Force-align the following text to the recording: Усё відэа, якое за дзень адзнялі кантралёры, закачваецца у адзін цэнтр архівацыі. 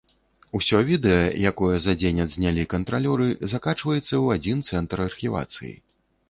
Усё 0.59 0.77
відэа, 0.85 1.27
якое 1.49 1.75
за 1.83 1.93
дзень 2.03 2.21
адзнялі 2.25 2.63
кантралёры, 2.73 3.27
закачваецца 3.53 4.13
у 4.23 4.33
адзін 4.37 4.65
цэнтр 4.71 4.97
архівацыі. 5.07 5.73